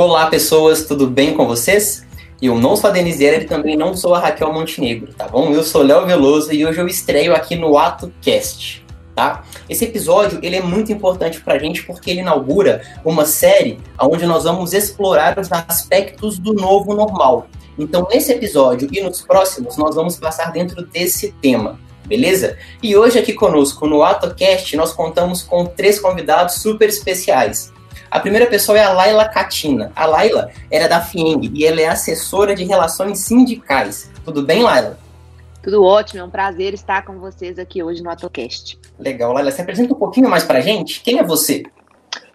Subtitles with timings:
[0.00, 2.06] Olá, pessoas, tudo bem com vocês?
[2.40, 5.52] Eu não sou a Denise e também não sou a Raquel Montenegro, tá bom?
[5.52, 9.42] Eu sou Léo Veloso e hoje eu estreio aqui no AtoCast, tá?
[9.68, 14.44] Esse episódio, ele é muito importante pra gente porque ele inaugura uma série onde nós
[14.44, 17.48] vamos explorar os aspectos do novo normal.
[17.76, 21.76] Então, nesse episódio e nos próximos, nós vamos passar dentro desse tema,
[22.06, 22.56] beleza?
[22.80, 27.76] E hoje aqui conosco no AtoCast, nós contamos com três convidados super especiais.
[28.10, 29.92] A primeira pessoa é a Laila Catina.
[29.94, 34.10] A Laila era da FIENG e ela é assessora de relações sindicais.
[34.24, 34.98] Tudo bem, Laila?
[35.62, 38.78] Tudo ótimo, é um prazer estar com vocês aqui hoje no AutoCast.
[38.98, 41.02] Legal, Laila, você apresenta um pouquinho mais pra gente?
[41.02, 41.64] Quem é você?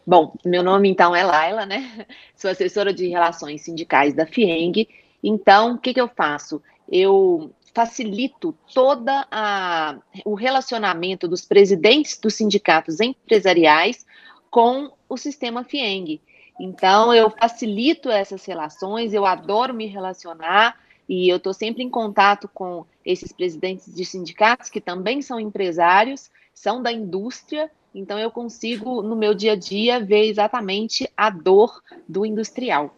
[0.06, 2.06] Bom, meu nome então é Laila, né?
[2.36, 4.88] Sou assessora de relações sindicais da FIENG.
[5.24, 6.62] Então, o que, que eu faço?
[6.92, 14.06] Eu facilito toda a, o relacionamento dos presidentes dos sindicatos empresariais
[14.54, 16.22] com o sistema FIENG.
[16.60, 20.80] Então, eu facilito essas relações, eu adoro me relacionar
[21.10, 26.30] e eu estou sempre em contato com esses presidentes de sindicatos que também são empresários,
[26.54, 31.82] são da indústria, então eu consigo, no meu dia a dia, ver exatamente a dor
[32.08, 32.96] do industrial.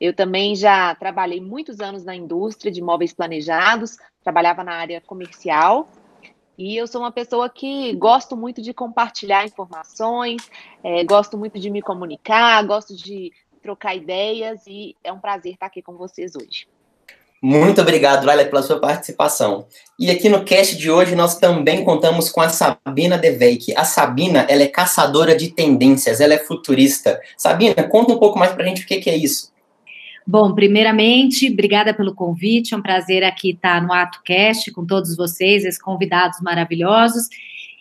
[0.00, 5.88] Eu também já trabalhei muitos anos na indústria de móveis planejados, trabalhava na área comercial
[6.56, 10.48] e eu sou uma pessoa que gosto muito de compartilhar informações,
[10.82, 15.66] é, gosto muito de me comunicar, gosto de trocar ideias e é um prazer estar
[15.66, 16.66] aqui com vocês hoje.
[17.44, 19.66] Muito obrigado, Laila, pela sua participação.
[19.98, 23.74] E aqui no cast de hoje nós também contamos com a Sabina Deveik.
[23.76, 27.20] A Sabina, ela é caçadora de tendências, ela é futurista.
[27.36, 29.51] Sabina, conta um pouco mais pra gente o que, que é isso.
[30.26, 32.74] Bom, primeiramente, obrigada pelo convite.
[32.74, 37.28] É um prazer aqui estar no AtoCast com todos vocês, esses convidados maravilhosos.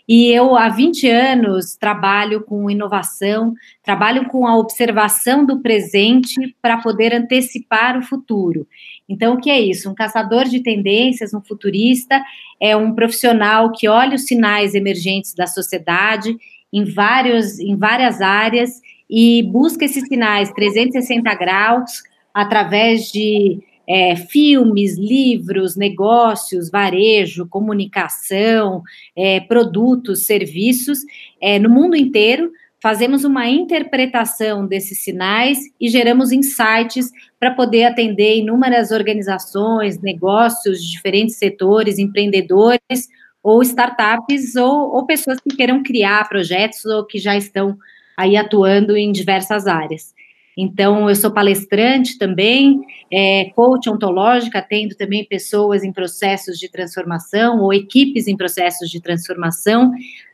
[0.08, 3.54] E eu, há 20 anos, trabalho com inovação,
[3.84, 8.68] trabalho com a observação do presente para poder antecipar o futuro.
[9.08, 9.90] Então, o que é isso?
[9.90, 12.22] Um caçador de tendências, um futurista,
[12.60, 16.36] é um profissional que olha os sinais emergentes da sociedade
[16.74, 22.02] em, vários, em várias áreas e busca esses sinais 360 graus
[22.34, 28.82] através de é, filmes, livros, negócios, varejo, comunicação,
[29.16, 31.00] é, produtos, serviços,
[31.42, 32.52] é, no mundo inteiro.
[32.82, 41.36] Fazemos uma interpretação desses sinais e geramos insights para poder atender inúmeras organizações, negócios diferentes
[41.36, 43.10] setores, empreendedores
[43.44, 47.78] ou startups ou, ou pessoas que queiram criar projetos ou que já estão
[48.18, 50.14] aí atuando em diversas áreas.
[50.58, 52.82] Então, eu sou palestrante também,
[53.12, 59.02] é, coach ontológica, atendo também pessoas em processos de transformação ou equipes em processos de
[59.02, 59.92] transformação.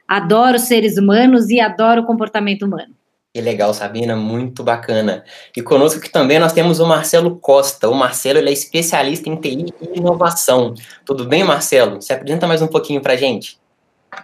[0.08, 2.96] Adoro seres humanos e adoro comportamento humano.
[3.34, 5.24] Que legal, Sabina, muito bacana.
[5.56, 7.88] E conosco também nós temos o Marcelo Costa.
[7.88, 10.74] O Marcelo ele é especialista em TI e inovação.
[11.06, 12.02] Tudo bem, Marcelo?
[12.02, 13.60] Se apresenta mais um pouquinho para gente.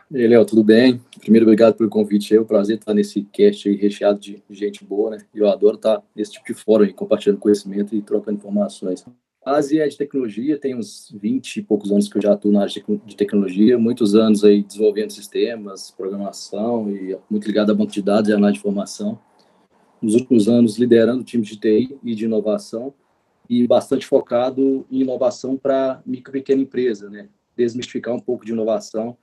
[0.09, 1.01] E aí, Léo, tudo bem?
[1.19, 2.35] Primeiro, obrigado pelo convite.
[2.35, 5.17] É um prazer estar nesse cast aí recheado de gente boa, né?
[5.33, 9.03] Eu adoro estar nesse tipo de fórum aí, compartilhando conhecimento e trocando informações.
[9.45, 12.51] A Ásia é de tecnologia, tem uns 20 e poucos anos que eu já atuo
[12.51, 12.73] na área
[13.05, 18.29] de tecnologia, muitos anos aí desenvolvendo sistemas, programação e muito ligado a banco de dados
[18.29, 19.19] e análise de informação.
[20.01, 22.93] Nos últimos anos, liderando times de TI e de inovação
[23.49, 27.27] e bastante focado em inovação para micro e pequena empresa, né?
[27.57, 29.17] Desmistificar um pouco de inovação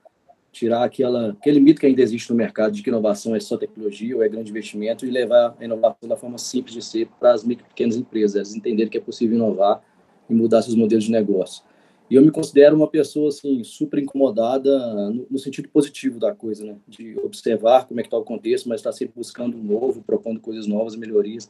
[0.53, 4.17] tirar aquela, aquele mito que ainda existe no mercado de que inovação é só tecnologia
[4.17, 7.45] ou é grande investimento e levar a inovação da forma simples de ser para as
[7.45, 9.81] micro e pequenas empresas, elas entenderem que é possível inovar
[10.29, 11.63] e mudar seus modelos de negócio.
[12.11, 16.65] E eu me considero uma pessoa assim super incomodada no, no sentido positivo da coisa,
[16.65, 16.77] né?
[16.89, 20.03] De observar como é que está o contexto, mas estar tá sempre buscando um novo,
[20.03, 21.49] propondo coisas novas, melhorias.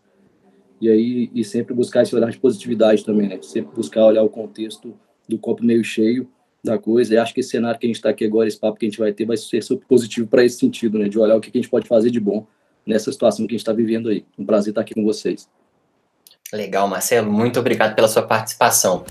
[0.79, 3.39] E aí e sempre buscar esse olhar de positividade também, né?
[3.41, 4.95] Sempre buscar olhar o contexto
[5.27, 6.29] do copo meio cheio
[6.63, 7.15] da coisa.
[7.15, 8.89] E acho que esse cenário que a gente está aqui agora, esse papo que a
[8.89, 11.09] gente vai ter, vai ser super positivo para esse sentido, né?
[11.09, 12.47] De olhar o que a gente pode fazer de bom
[12.87, 14.25] nessa situação que a gente está vivendo aí.
[14.39, 15.49] Um prazer estar aqui com vocês.
[16.53, 17.31] Legal, Marcelo.
[17.31, 19.05] Muito obrigado pela sua participação.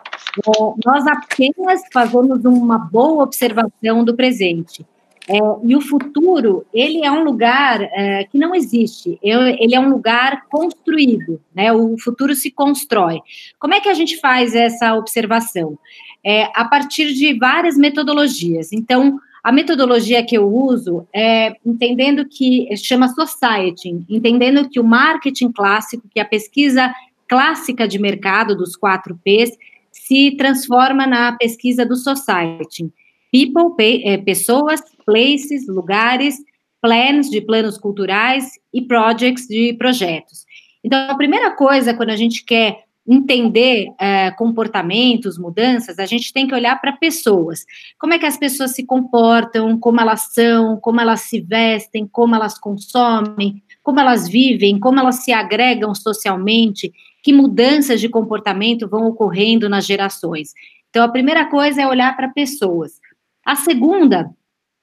[0.46, 0.50] É,
[0.84, 4.84] nós apenas fazemos uma boa observação do presente.
[5.28, 9.88] É, e o futuro, ele é um lugar é, que não existe, ele é um
[9.88, 11.72] lugar construído, né?
[11.72, 13.20] O futuro se constrói.
[13.58, 15.78] Como é que a gente faz essa observação?
[16.24, 18.72] É, a partir de várias metodologias.
[18.72, 25.50] Então, a metodologia que eu uso é entendendo que chama society, entendendo que o marketing
[25.50, 26.94] clássico, que a pesquisa
[27.28, 29.56] clássica de mercado dos quatro P's,
[29.90, 32.92] se transforma na pesquisa do society.
[33.32, 33.74] People,
[34.04, 36.36] é, pessoas, places, lugares,
[36.80, 40.44] plans de planos culturais e projects de projetos.
[40.84, 46.46] Então, a primeira coisa, quando a gente quer entender é, comportamentos, mudanças, a gente tem
[46.46, 47.64] que olhar para pessoas.
[47.98, 52.34] Como é que as pessoas se comportam, como elas são, como elas se vestem, como
[52.34, 59.06] elas consomem, como elas vivem, como elas se agregam socialmente, que mudanças de comportamento vão
[59.06, 60.52] ocorrendo nas gerações.
[60.90, 63.00] Então, a primeira coisa é olhar para pessoas.
[63.44, 64.30] A segunda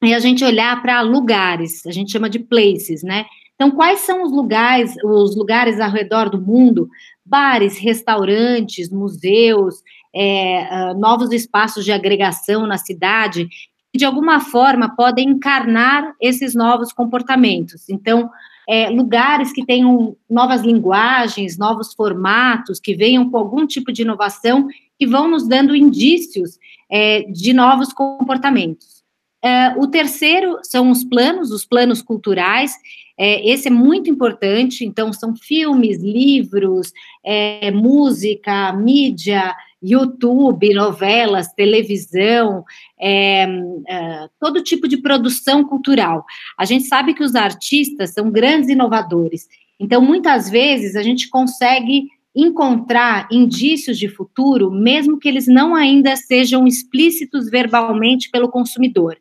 [0.04, 3.26] é a gente olhar para lugares, a gente chama de places, né?
[3.56, 6.90] Então, quais são os lugares, os lugares ao redor do mundo,
[7.30, 9.76] bares, restaurantes, museus,
[10.16, 13.48] é, uh, novos espaços de agregação na cidade,
[13.92, 17.90] que de alguma forma podem encarnar esses novos comportamentos.
[17.90, 18.30] Então,
[18.68, 24.68] é, lugares que tenham novas linguagens, novos formatos, que venham com algum tipo de inovação,
[24.98, 26.60] que vão nos dando indícios
[26.92, 29.00] é, de novos comportamentos.
[29.42, 32.74] É, o terceiro são os planos, os planos culturais.
[33.22, 34.86] É, esse é muito importante.
[34.86, 42.64] Então, são filmes, livros, é, música, mídia, YouTube, novelas, televisão,
[42.98, 43.44] é,
[43.88, 46.26] é, todo tipo de produção cultural.
[46.58, 49.48] A gente sabe que os artistas são grandes inovadores.
[49.78, 56.16] Então, muitas vezes, a gente consegue encontrar indícios de futuro, mesmo que eles não ainda
[56.16, 59.18] sejam explícitos verbalmente pelo consumidor.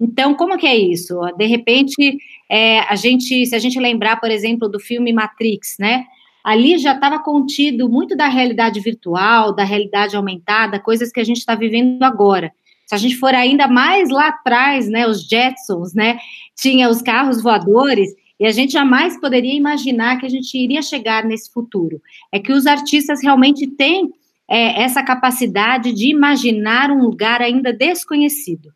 [0.00, 1.18] Então, como que é isso?
[1.36, 2.16] De repente,
[2.50, 6.04] é, a gente, se a gente lembrar, por exemplo, do filme Matrix, né?
[6.42, 11.36] Ali já estava contido muito da realidade virtual, da realidade aumentada, coisas que a gente
[11.36, 12.50] está vivendo agora.
[12.86, 16.18] Se a gente for ainda mais lá atrás, né, os Jetsons, né,
[16.56, 18.10] tinha os carros voadores,
[18.40, 22.00] e a gente jamais poderia imaginar que a gente iria chegar nesse futuro.
[22.32, 24.10] É que os artistas realmente têm
[24.48, 28.72] é, essa capacidade de imaginar um lugar ainda desconhecido.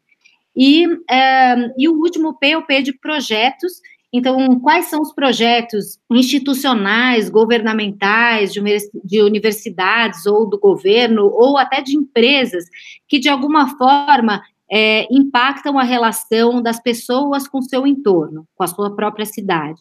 [0.57, 3.81] E, é, e o último P, o P de projetos.
[4.13, 8.61] Então, quais são os projetos institucionais, governamentais, de,
[9.05, 12.65] de universidades ou do governo, ou até de empresas,
[13.09, 14.41] que de alguma forma
[14.71, 19.81] é, impactam a relação das pessoas com seu entorno, com a sua própria cidade.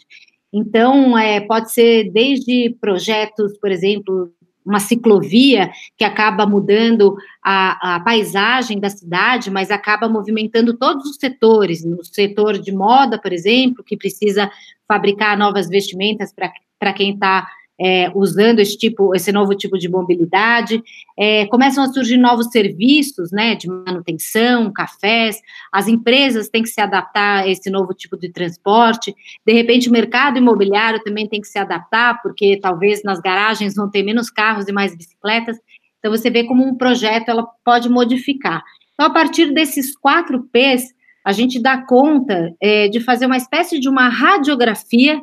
[0.52, 4.32] Então, é, pode ser desde projetos, por exemplo,
[4.66, 11.18] uma ciclovia que acaba mudando a, a, paisagem da cidade, mas acaba movimentando todos os
[11.18, 11.84] setores.
[11.84, 14.50] No setor de moda, por exemplo, que precisa
[14.88, 17.48] fabricar novas vestimentas para quem está
[17.80, 20.84] é, usando esse tipo, esse novo tipo de mobilidade,
[21.18, 25.40] é, começam a surgir novos serviços, né, de manutenção, cafés,
[25.72, 29.16] as empresas têm que se adaptar a esse novo tipo de transporte,
[29.46, 33.90] de repente o mercado imobiliário também tem que se adaptar, porque talvez nas garagens vão
[33.90, 35.58] ter menos carros e mais bicicletas,
[36.00, 38.62] então você vê como um projeto ela pode modificar.
[38.94, 40.94] Então, a partir desses quatro P's,
[41.26, 45.22] a gente dá conta é, de fazer uma espécie de uma radiografia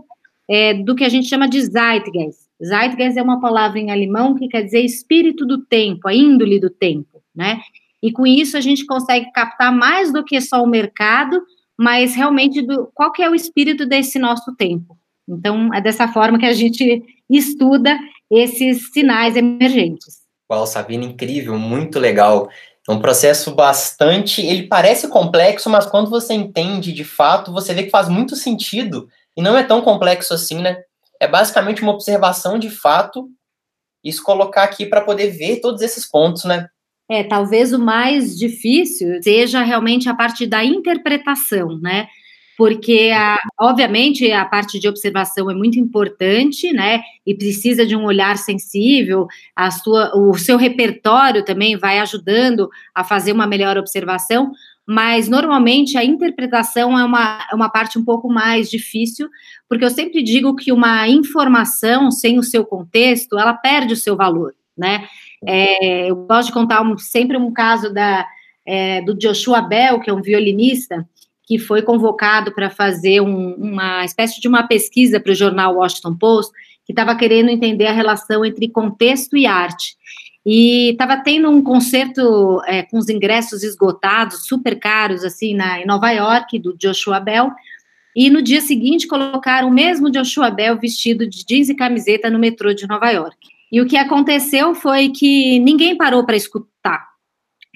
[0.50, 2.40] é, do que a gente chama de Zeitgeist.
[2.62, 6.68] Zeitgeist é uma palavra em alemão que quer dizer espírito do tempo, a índole do
[6.68, 7.60] tempo, né?
[8.02, 11.40] E com isso a gente consegue captar mais do que só o mercado,
[11.78, 14.98] mas realmente do, qual que é o espírito desse nosso tempo.
[15.28, 17.96] Então, é dessa forma que a gente estuda
[18.28, 20.20] esses sinais emergentes.
[20.50, 22.48] Uau, Sabina, incrível, muito legal.
[22.88, 24.44] É um processo bastante.
[24.44, 29.08] Ele parece complexo, mas quando você entende de fato, você vê que faz muito sentido
[29.36, 30.82] e não é tão complexo assim, né?
[31.20, 33.28] É basicamente uma observação de fato
[34.10, 36.68] se colocar aqui para poder ver todos esses pontos, né?
[37.10, 42.06] É, talvez o mais difícil seja realmente a parte da interpretação, né?
[42.56, 47.00] Porque, a, obviamente, a parte de observação é muito importante, né?
[47.26, 53.02] E precisa de um olhar sensível, a sua, o seu repertório também vai ajudando a
[53.02, 54.52] fazer uma melhor observação,
[54.86, 59.28] mas normalmente a interpretação é uma, é uma parte um pouco mais difícil,
[59.68, 64.16] porque eu sempre digo que uma informação sem o seu contexto, ela perde o seu
[64.16, 65.06] valor, né?
[65.46, 68.26] É, eu gosto de contar um, sempre um caso da,
[68.66, 71.08] é, do Joshua Bell, que é um violinista,
[71.44, 76.16] que foi convocado para fazer um, uma espécie de uma pesquisa para o jornal Washington
[76.16, 76.52] Post,
[76.84, 79.96] que estava querendo entender a relação entre contexto e arte.
[80.44, 85.86] E estava tendo um concerto é, com os ingressos esgotados, super caros, assim, na, em
[85.86, 87.50] Nova York, do Joshua Bell.
[88.16, 92.38] E no dia seguinte colocaram o mesmo Joshua Bell vestido de jeans e camiseta no
[92.38, 93.36] metrô de Nova York.
[93.70, 97.06] E o que aconteceu foi que ninguém parou para escutar,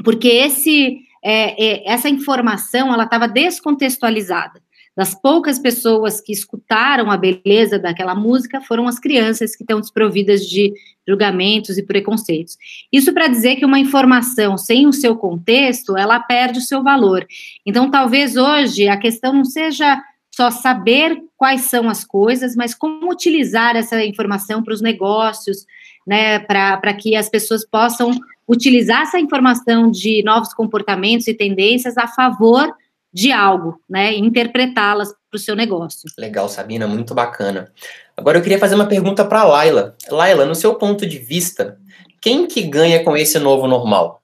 [0.05, 4.61] porque esse é, é, essa informação ela estava descontextualizada.
[4.97, 10.49] Das poucas pessoas que escutaram a beleza daquela música foram as crianças que estão desprovidas
[10.49, 10.73] de
[11.07, 12.57] julgamentos e preconceitos.
[12.93, 17.27] Isso para dizer que uma informação sem o seu contexto, ela perde o seu valor.
[17.67, 23.11] Então, talvez hoje a questão não seja só saber quais são as coisas, mas como
[23.11, 25.67] utilizar essa informação para os negócios,
[26.07, 28.13] né, para que as pessoas possam
[28.47, 32.73] utilizar essa informação de novos comportamentos e tendências a favor
[33.15, 36.11] de algo, né, interpretá-las para o seu negócio.
[36.19, 37.73] Legal, Sabina, muito bacana.
[38.17, 39.97] Agora eu queria fazer uma pergunta para a Laila.
[40.11, 41.79] Laila, no seu ponto de vista,
[42.21, 44.21] quem que ganha com esse novo normal?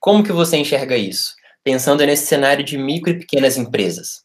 [0.00, 1.36] Como que você enxerga isso?
[1.62, 4.24] Pensando nesse cenário de micro e pequenas empresas.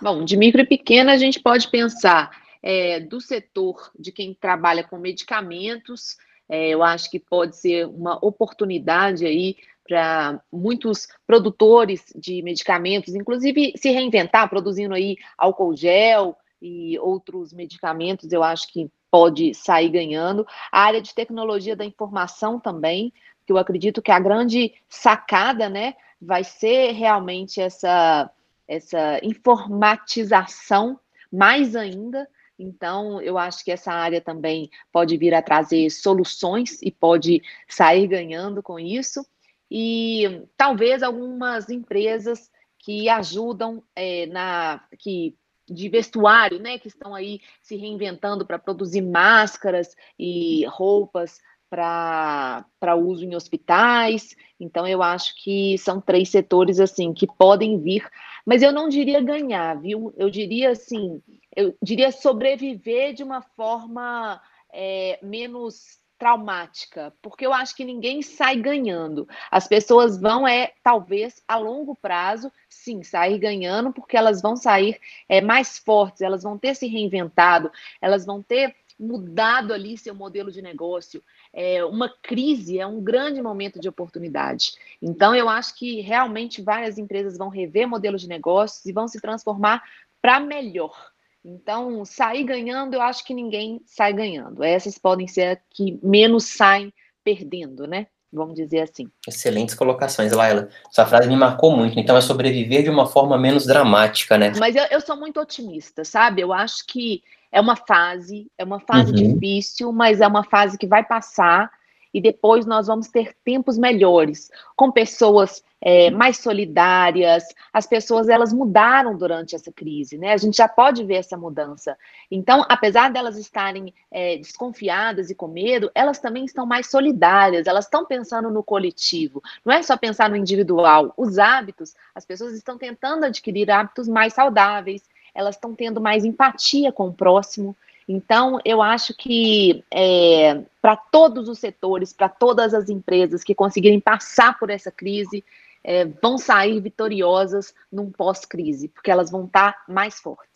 [0.00, 2.30] Bom, de micro e pequena a gente pode pensar
[2.62, 6.16] é, do setor de quem trabalha com medicamentos,
[6.48, 9.56] é, eu acho que pode ser uma oportunidade aí
[9.88, 18.30] para muitos produtores de medicamentos, inclusive se reinventar, produzindo aí álcool gel e outros medicamentos,
[18.30, 20.46] eu acho que pode sair ganhando.
[20.70, 23.12] A área de tecnologia da informação também,
[23.46, 28.30] que eu acredito que a grande sacada, né, vai ser realmente essa
[28.66, 31.00] essa informatização
[31.32, 32.28] mais ainda
[32.58, 38.08] então, eu acho que essa área também pode vir a trazer soluções e pode sair
[38.08, 39.24] ganhando com isso.
[39.70, 45.36] E talvez algumas empresas que ajudam é, na que
[45.68, 53.24] de vestuário, né, que estão aí se reinventando para produzir máscaras e roupas para uso
[53.24, 54.34] em hospitais.
[54.58, 58.08] Então, eu acho que são três setores assim que podem vir,
[58.46, 60.12] mas eu não diria ganhar, viu?
[60.16, 61.22] Eu diria assim,
[61.54, 64.40] eu diria sobreviver de uma forma
[64.72, 69.28] é, menos traumática, porque eu acho que ninguém sai ganhando.
[69.50, 74.98] As pessoas vão, é talvez a longo prazo, sim, sair ganhando, porque elas vão sair
[75.28, 77.70] é, mais fortes, elas vão ter se reinventado,
[78.00, 81.22] elas vão ter mudado ali seu modelo de negócio.
[81.52, 84.72] É, uma crise é um grande momento de oportunidade.
[85.00, 89.20] Então, eu acho que realmente várias empresas vão rever modelos de negócios e vão se
[89.20, 89.84] transformar
[90.20, 91.12] para melhor.
[91.44, 94.62] Então, sair ganhando, eu acho que ninguém sai ganhando.
[94.62, 96.92] Essas podem ser as que menos saem
[97.24, 98.06] perdendo, né?
[98.32, 99.08] Vamos dizer assim.
[99.26, 100.68] Excelentes colocações, Laila.
[100.90, 101.98] Essa frase me marcou muito.
[101.98, 104.52] Então, é sobreviver de uma forma menos dramática, né?
[104.58, 106.42] Mas eu, eu sou muito otimista, sabe?
[106.42, 109.34] Eu acho que é uma fase, é uma fase uhum.
[109.34, 111.70] difícil, mas é uma fase que vai passar
[112.12, 117.44] e depois nós vamos ter tempos melhores, com pessoas é, mais solidárias.
[117.72, 120.32] As pessoas elas mudaram durante essa crise, né?
[120.32, 121.96] A gente já pode ver essa mudança.
[122.30, 127.66] Então, apesar delas estarem é, desconfiadas e com medo, elas também estão mais solidárias.
[127.66, 129.42] Elas estão pensando no coletivo.
[129.64, 131.12] Não é só pensar no individual.
[131.16, 135.02] Os hábitos, as pessoas estão tentando adquirir hábitos mais saudáveis.
[135.34, 137.76] Elas estão tendo mais empatia com o próximo.
[138.08, 144.00] Então, eu acho que é, para todos os setores, para todas as empresas que conseguirem
[144.00, 145.44] passar por essa crise,
[145.84, 150.48] é, vão sair vitoriosas num pós-crise, porque elas vão estar tá mais fortes.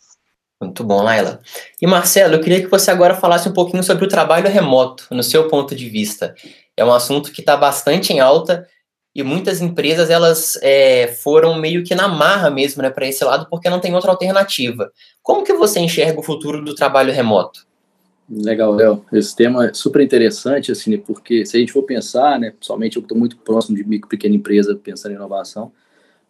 [0.59, 1.41] Muito bom, Laila.
[1.81, 5.21] E Marcelo, eu queria que você agora falasse um pouquinho sobre o trabalho remoto, no
[5.21, 6.33] seu ponto de vista.
[6.75, 8.67] É um assunto que está bastante em alta
[9.15, 13.47] e muitas empresas elas é, foram meio que na marra mesmo né, para esse lado
[13.49, 14.91] porque não tem outra alternativa.
[15.21, 17.65] Como que você enxerga o futuro do trabalho remoto?
[18.29, 19.05] Legal, Léo.
[19.11, 23.01] Esse tema é super interessante, assim, porque se a gente for pensar, né, somente eu
[23.01, 25.71] estou muito próximo de micro pequena empresa pensando em inovação,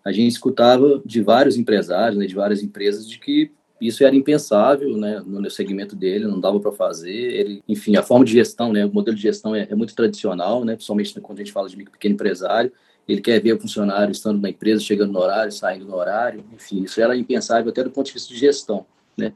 [0.03, 3.51] a gente escutava de vários empresários, né, de várias empresas, de que
[3.81, 7.11] isso era impensável, né, no segmento dele, não dava para fazer.
[7.11, 10.63] Ele, enfim, a forma de gestão, né, o modelo de gestão é, é muito tradicional,
[10.63, 12.71] né, principalmente quando a gente fala de micro pequeno empresário.
[13.07, 16.45] Ele quer ver o funcionário estando na empresa, chegando no horário, saindo no horário.
[16.53, 18.85] Enfim, isso era impensável até do ponto de vista de gestão,
[19.17, 19.33] né.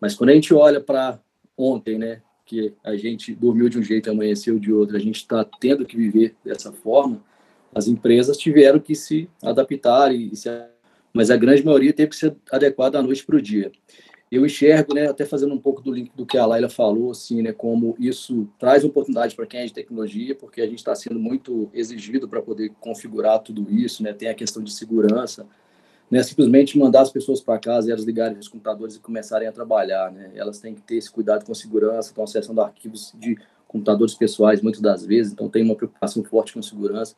[0.00, 1.18] Mas quando a gente olha para
[1.56, 5.16] ontem, né, que a gente dormiu de um jeito e amanheceu de outro, a gente
[5.16, 7.22] está tendo que viver dessa forma.
[7.72, 10.48] As empresas tiveram que se adaptar e se
[11.12, 13.70] mas a grande maioria teve que ser adequada da noite para o dia.
[14.30, 17.42] eu enxergo, né, até fazendo um pouco do link do que a Laila falou, assim,
[17.42, 21.18] né, como isso traz oportunidade para quem é de tecnologia, porque a gente está sendo
[21.18, 25.46] muito exigido para poder configurar tudo isso, né, tem a questão de segurança,
[26.08, 29.52] né, simplesmente mandar as pessoas para casa e elas ligarem os computadores e começarem a
[29.52, 33.36] trabalhar, né, elas têm que ter esse cuidado com segurança, estão acessando arquivos de
[33.66, 37.16] computadores pessoais muitas das vezes, então tem uma preocupação forte com segurança,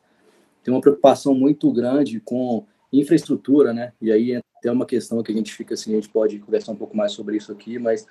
[0.63, 2.65] tem uma preocupação muito grande com
[2.99, 3.93] infraestrutura, né?
[4.01, 6.75] E aí tem uma questão que a gente fica assim, a gente pode conversar um
[6.75, 8.05] pouco mais sobre isso aqui, mas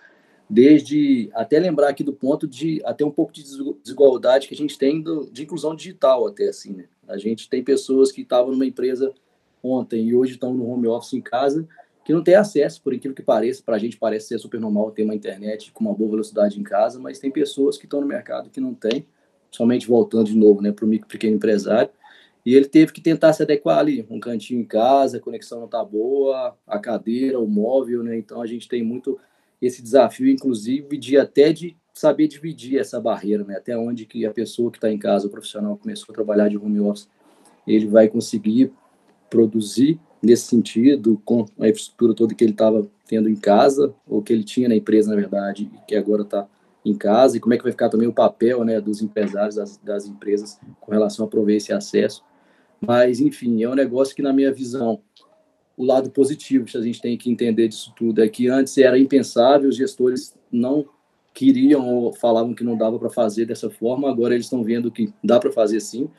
[0.48, 3.42] desde até lembrar aqui do ponto de até um pouco de
[3.82, 6.84] desigualdade que a gente tem do, de inclusão digital até assim, né?
[7.08, 9.12] A gente tem pessoas que estavam numa empresa
[9.62, 11.66] ontem e hoje estão no home office em casa
[12.04, 14.90] que não tem acesso, por incrível que pareça, para a gente parece ser super normal
[14.90, 18.06] ter uma internet com uma boa velocidade em casa, mas tem pessoas que estão no
[18.06, 19.06] mercado que não tem,
[19.50, 21.90] somente voltando de novo, né, para o micro pequeno empresário,
[22.44, 25.68] e ele teve que tentar se adequar ali, um cantinho em casa, a conexão não
[25.68, 28.16] tá boa, a cadeira, o móvel, né?
[28.16, 29.18] Então a gente tem muito
[29.60, 33.56] esse desafio, inclusive, de até de saber dividir essa barreira, né?
[33.56, 36.56] Até onde que a pessoa que está em casa, o profissional começou a trabalhar de
[36.56, 37.08] home office,
[37.66, 38.72] ele vai conseguir
[39.30, 44.32] produzir nesse sentido com a infraestrutura toda que ele estava tendo em casa ou que
[44.32, 46.46] ele tinha na empresa, na verdade, e que agora está
[46.84, 49.76] em casa e como é que vai ficar também o papel né, dos empresários, das,
[49.78, 52.22] das empresas com relação a prover esse acesso.
[52.84, 55.00] Mas, enfim, é um negócio que, na minha visão,
[55.76, 58.98] o lado positivo que a gente tem que entender disso tudo é que antes era
[58.98, 60.84] impensável, os gestores não
[61.32, 65.12] queriam ou falavam que não dava para fazer dessa forma, agora eles estão vendo que
[65.22, 66.10] dá para fazer sim.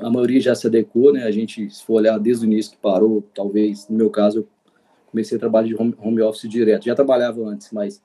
[0.00, 1.22] A maioria já se adequou, né?
[1.22, 4.48] A gente, se for olhar desde o início que parou, talvez, no meu caso, eu
[5.10, 6.84] comecei a trabalhar de home, home office direto.
[6.84, 8.02] Já trabalhava antes, mas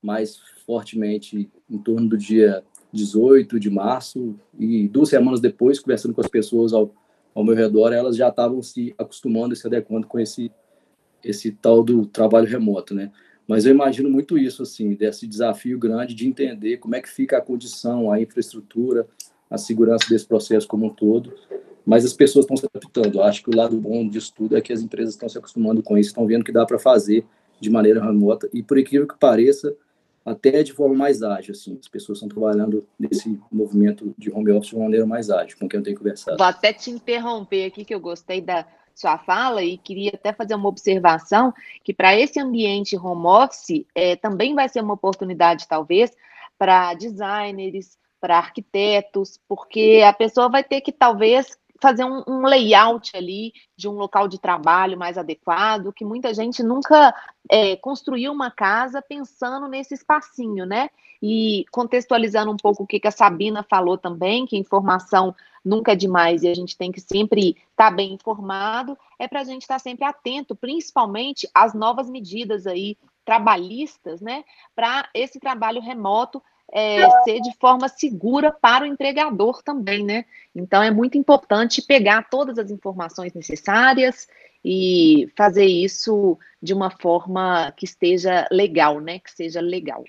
[0.00, 6.20] mais fortemente em torno do dia 18 de março e duas semanas depois, conversando com
[6.20, 6.94] as pessoas ao
[7.36, 10.50] ao meu redor, elas já estavam se acostumando e se adequando com esse
[11.22, 13.10] esse tal do trabalho remoto, né?
[13.48, 17.36] Mas eu imagino muito isso, assim, desse desafio grande de entender como é que fica
[17.36, 19.06] a condição, a infraestrutura,
[19.50, 21.34] a segurança desse processo como um todo.
[21.84, 23.20] Mas as pessoas estão se adaptando.
[23.22, 25.98] Acho que o lado bom disso tudo é que as empresas estão se acostumando com
[25.98, 27.26] isso, estão vendo que dá para fazer
[27.60, 28.48] de maneira remota.
[28.52, 29.74] E por incrível que pareça,
[30.26, 31.78] até de forma mais ágil, assim.
[31.80, 35.68] As pessoas estão trabalhando nesse movimento de home office de uma maneira mais ágil, com
[35.68, 36.36] quem eu tenho conversado.
[36.36, 40.54] Vou até te interromper aqui, que eu gostei da sua fala e queria até fazer
[40.54, 46.10] uma observação que para esse ambiente home office é, também vai ser uma oportunidade, talvez,
[46.58, 53.16] para designers, para arquitetos, porque a pessoa vai ter que, talvez, fazer um, um, layout
[53.16, 57.14] ali de um local de trabalho mais adequado, que muita gente nunca
[57.50, 60.90] é, construiu uma casa pensando nesse espacinho, né?
[61.22, 65.34] E contextualizando um pouco o que, que a Sabina falou também, que informação
[65.64, 69.40] nunca é demais e a gente tem que sempre estar tá bem informado, é para
[69.40, 74.44] a gente estar tá sempre atento, principalmente às novas medidas aí trabalhistas, né?
[74.74, 76.40] Para esse trabalho remoto
[76.72, 80.24] é, ser de forma segura para o empregador também, né?
[80.54, 84.28] Então é muito importante pegar todas as informações necessárias
[84.64, 89.20] e fazer isso de uma forma que esteja legal, né?
[89.20, 90.02] Que seja legal.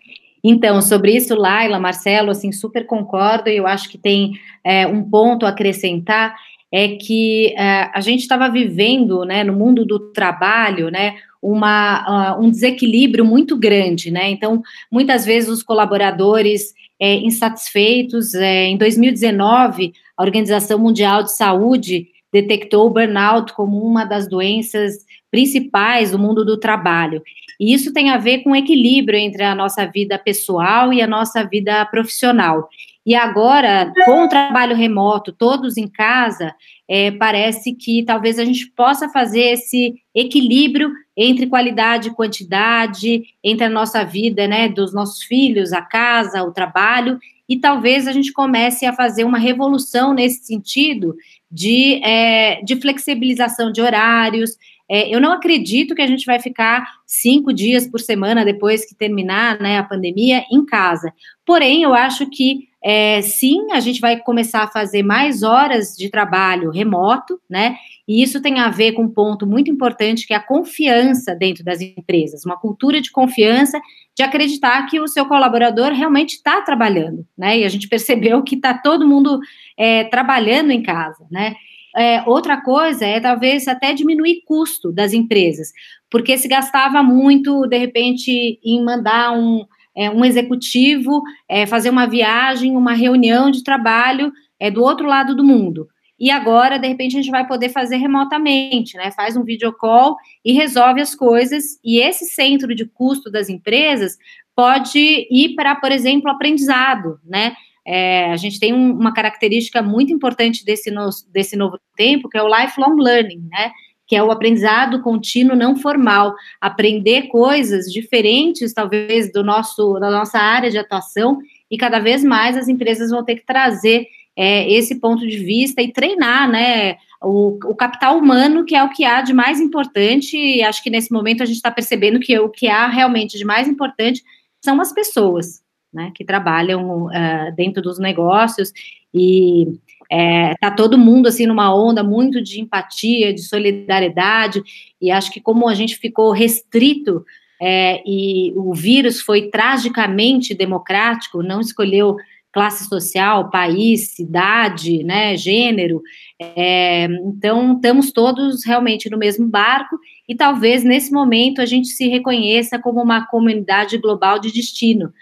[0.44, 5.04] Então, sobre isso, Laila, Marcelo, assim, super concordo, e eu acho que tem é, um
[5.04, 6.36] ponto a acrescentar,
[6.72, 12.42] é que é, a gente estava vivendo, né, no mundo do trabalho, né, uma, uh,
[12.44, 14.30] um desequilíbrio muito grande, né?
[14.30, 18.34] Então, muitas vezes os colaboradores é, insatisfeitos.
[18.34, 25.06] É, em 2019, a Organização Mundial de Saúde detectou o burnout como uma das doenças
[25.32, 27.22] principais do mundo do trabalho.
[27.60, 31.08] E isso tem a ver com o equilíbrio entre a nossa vida pessoal e a
[31.08, 32.68] nossa vida profissional.
[33.08, 36.54] E agora, com o trabalho remoto, todos em casa,
[36.86, 43.64] é, parece que talvez a gente possa fazer esse equilíbrio entre qualidade e quantidade, entre
[43.64, 47.18] a nossa vida, né, dos nossos filhos, a casa, o trabalho,
[47.48, 51.16] e talvez a gente comece a fazer uma revolução nesse sentido
[51.50, 54.58] de, é, de flexibilização de horários,
[54.90, 58.96] é, eu não acredito que a gente vai ficar cinco dias por semana depois que
[58.96, 61.14] terminar né, a pandemia em casa.
[61.46, 66.10] Porém, eu acho que é, sim, a gente vai começar a fazer mais horas de
[66.10, 67.76] trabalho remoto, né?
[68.08, 71.66] E isso tem a ver com um ponto muito importante que é a confiança dentro
[71.66, 73.78] das empresas, uma cultura de confiança,
[74.16, 77.60] de acreditar que o seu colaborador realmente está trabalhando, né?
[77.60, 79.38] E a gente percebeu que está todo mundo
[79.78, 81.58] é, trabalhando em casa, né?
[81.94, 85.74] É, outra coisa é talvez até diminuir custo das empresas,
[86.10, 89.66] porque se gastava muito, de repente, em mandar um,
[89.98, 95.36] é, um executivo é, fazer uma viagem, uma reunião de trabalho é, do outro lado
[95.36, 95.88] do mundo.
[96.20, 99.12] e agora, de repente, a gente vai poder fazer remotamente, né?
[99.12, 104.18] Faz um video call e resolve as coisas, e esse centro de custo das empresas
[104.56, 107.56] pode ir para, por exemplo, aprendizado, né?
[107.86, 112.38] É, a gente tem um, uma característica muito importante desse, no, desse novo tempo, que
[112.38, 113.72] é o lifelong learning, né?
[114.08, 120.40] Que é o aprendizado contínuo não formal, aprender coisas diferentes, talvez, do nosso, da nossa
[120.40, 121.40] área de atuação,
[121.70, 125.82] e cada vez mais as empresas vão ter que trazer é, esse ponto de vista
[125.82, 126.98] e treinar, né?
[127.22, 130.90] O, o, capital humano, que é o que há de mais importante, e acho que
[130.92, 134.24] nesse momento a gente está percebendo que o que há realmente de mais importante
[134.64, 138.72] são as pessoas, né, que trabalham uh, dentro dos negócios
[139.12, 139.80] e
[140.12, 144.62] é, tá todo mundo assim numa onda muito de empatia, de solidariedade
[145.02, 147.26] e acho que como a gente ficou restrito
[147.62, 152.16] é, e o vírus foi tragicamente democrático, não escolheu
[152.52, 156.02] classe social, país, cidade, né, gênero.
[156.40, 162.08] É, então, estamos todos realmente no mesmo barco e talvez nesse momento a gente se
[162.08, 165.14] reconheça como uma comunidade global de destino,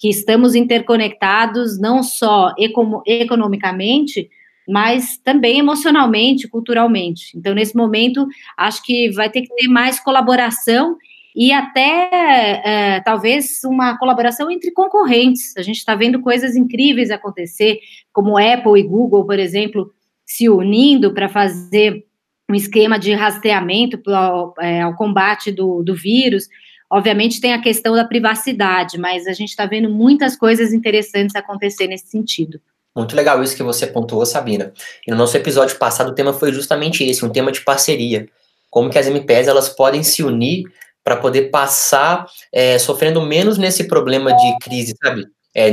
[0.00, 2.54] que estamos interconectados não só
[3.06, 4.30] economicamente,
[4.66, 7.36] mas também emocionalmente, culturalmente.
[7.36, 10.96] Então, nesse momento, acho que vai ter que ter mais colaboração
[11.36, 15.54] e até é, talvez uma colaboração entre concorrentes.
[15.58, 17.78] A gente está vendo coisas incríveis acontecer,
[18.10, 19.92] como Apple e Google, por exemplo,
[20.24, 22.06] se unindo para fazer
[22.50, 26.48] um esquema de rastreamento ao, é, ao combate do, do vírus.
[26.90, 31.86] Obviamente tem a questão da privacidade, mas a gente está vendo muitas coisas interessantes acontecer
[31.86, 32.60] nesse sentido.
[32.96, 34.72] Muito legal isso que você pontuou, Sabina.
[35.06, 38.28] E no nosso episódio passado o tema foi justamente esse, um tema de parceria.
[38.68, 40.64] Como que as MPs elas podem se unir
[41.04, 45.26] para poder passar é, sofrendo menos nesse problema de crise, sabe?
[45.54, 45.70] É,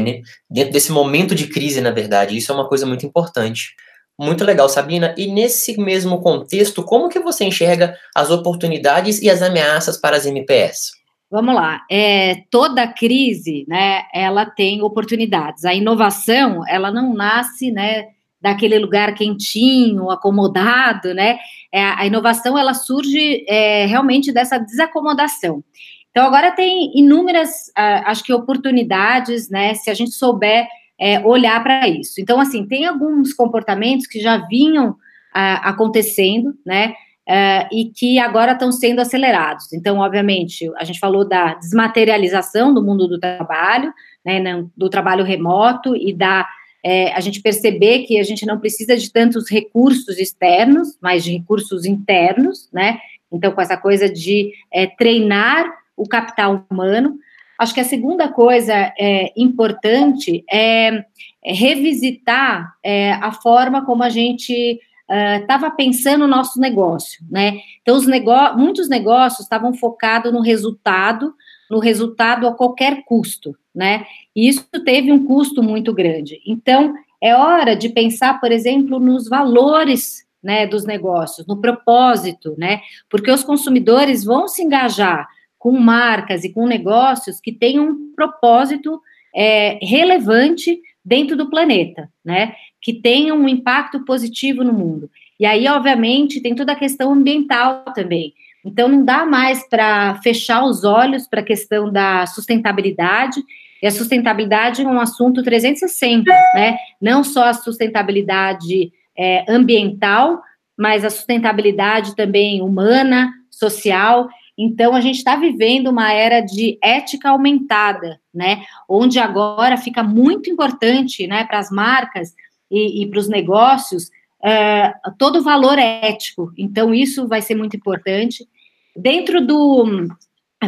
[0.49, 2.37] dentro desse momento de crise, na verdade.
[2.37, 3.75] Isso é uma coisa muito importante.
[4.19, 5.13] Muito legal, Sabina.
[5.17, 10.25] E nesse mesmo contexto, como que você enxerga as oportunidades e as ameaças para as
[10.25, 10.96] MPS?
[11.29, 11.85] Vamos lá.
[11.91, 15.65] É, toda crise, né, ela tem oportunidades.
[15.65, 18.07] A inovação, ela não nasce, né,
[18.41, 21.37] daquele lugar quentinho, acomodado, né?
[21.73, 25.63] É, a inovação ela surge é, realmente dessa desacomodação.
[26.11, 29.73] Então agora tem inúmeras, acho que oportunidades, né?
[29.73, 30.67] Se a gente souber
[30.99, 32.21] é, olhar para isso.
[32.21, 34.95] Então assim tem alguns comportamentos que já vinham
[35.33, 36.93] acontecendo, né?
[37.27, 39.73] Uh, e que agora estão sendo acelerados.
[39.73, 43.93] Então, obviamente, a gente falou da desmaterialização do mundo do trabalho,
[44.25, 44.41] né,
[44.77, 46.47] do trabalho remoto e da
[46.83, 51.33] é, a gente perceber que a gente não precisa de tantos recursos externos, mas de
[51.33, 52.99] recursos internos, né?
[53.29, 55.65] Então, com essa coisa de é, treinar
[55.97, 57.17] o capital humano.
[57.59, 61.03] Acho que a segunda coisa é, importante é,
[61.43, 62.73] é revisitar
[63.19, 67.59] a forma como a gente estava uh, pensando o nosso negócio, né?
[67.81, 71.33] Então, os negó muitos negócios estavam focados no resultado,
[71.69, 74.05] no resultado a qualquer custo, né?
[74.35, 76.41] E isso teve um custo muito grande.
[76.45, 82.81] Então, é hora de pensar, por exemplo, nos valores né, dos negócios, no propósito, né?
[83.09, 89.01] Porque os consumidores vão se engajar com marcas e com negócios que têm um propósito
[89.35, 92.53] é, relevante dentro do planeta, né?
[92.81, 95.09] Que tenham um impacto positivo no mundo.
[95.39, 98.33] E aí, obviamente, tem toda a questão ambiental também.
[98.65, 103.41] Então, não dá mais para fechar os olhos para a questão da sustentabilidade
[103.81, 106.77] e a sustentabilidade é um assunto 360, né?
[107.01, 110.41] Não só a sustentabilidade é, ambiental,
[110.77, 114.27] mas a sustentabilidade também humana, social.
[114.57, 118.63] Então, a gente está vivendo uma era de ética aumentada, né?
[118.89, 122.33] Onde agora fica muito importante, né, para as marcas
[122.69, 124.09] e, e para os negócios,
[124.43, 126.51] é, todo o valor ético.
[126.57, 128.47] Então, isso vai ser muito importante.
[128.95, 130.07] Dentro do,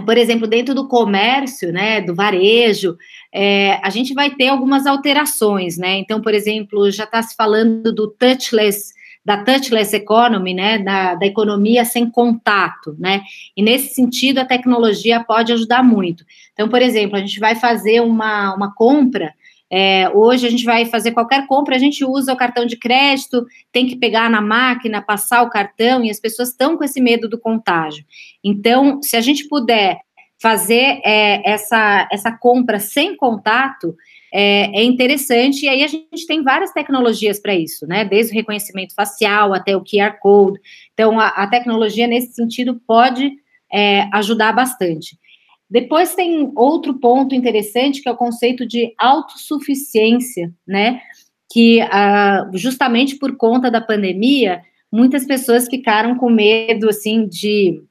[0.06, 2.98] por exemplo, dentro do comércio, né, do varejo,
[3.34, 5.98] é, a gente vai ter algumas alterações, né?
[5.98, 8.94] Então, por exemplo, já está se falando do touchless,
[9.26, 13.22] da touchless economy, né, da, da economia sem contato, né?
[13.58, 16.24] E nesse sentido, a tecnologia pode ajudar muito.
[16.54, 19.34] Então, por exemplo, a gente vai fazer uma, uma compra
[19.72, 23.46] é, hoje a gente vai fazer qualquer compra, a gente usa o cartão de crédito,
[23.72, 27.30] tem que pegar na máquina, passar o cartão, e as pessoas estão com esse medo
[27.30, 28.04] do contágio.
[28.44, 30.00] Então, se a gente puder
[30.42, 33.96] fazer é, essa, essa compra sem contato,
[34.34, 38.06] é, é, interessante, e aí a gente tem várias tecnologias para isso, né?
[38.06, 40.60] Desde o reconhecimento facial até o QR Code.
[40.94, 43.32] Então, a, a tecnologia, nesse sentido, pode
[43.72, 45.18] é, ajudar bastante.
[45.70, 51.00] Depois tem outro ponto interessante que é o conceito de autossuficiência, né?
[51.52, 57.82] que uh, justamente por conta da pandemia, muitas pessoas ficaram com medo assim de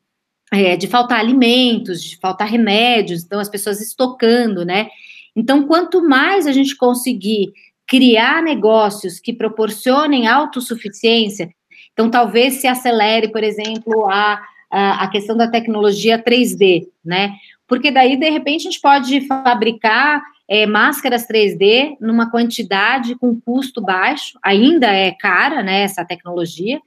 [0.51, 4.89] é, de faltar alimentos, de faltar remédios, então as pessoas estocando, né?
[5.37, 7.53] Então, quanto mais a gente conseguir
[7.87, 11.51] criar negócios que proporcionem autossuficiência,
[11.93, 17.35] então talvez se acelere, por exemplo, a, a, a questão da tecnologia 3D, né?
[17.69, 23.83] Porque daí, de repente, a gente pode fabricar é, máscaras 3D numa quantidade com custo
[23.83, 26.81] baixo, ainda é cara, né, essa tecnologia.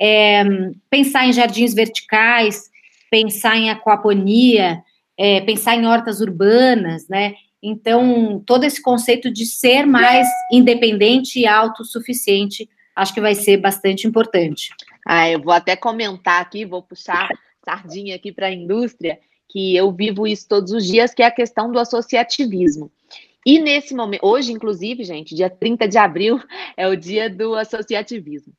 [0.00, 0.44] É,
[0.88, 2.70] pensar em jardins verticais,
[3.10, 4.82] pensar em aquaponia,
[5.18, 7.34] é, pensar em hortas urbanas, né?
[7.62, 12.66] Então, todo esse conceito de ser mais independente e autossuficiente,
[12.96, 14.70] acho que vai ser bastante importante.
[15.06, 17.28] Ah, eu vou até comentar aqui, vou puxar
[17.62, 19.18] sardinha aqui para a indústria,
[19.50, 22.90] que eu vivo isso todos os dias, que é a questão do associativismo.
[23.44, 26.40] E nesse momento, hoje, inclusive, gente, dia 30 de abril,
[26.76, 28.52] é o dia do associativismo.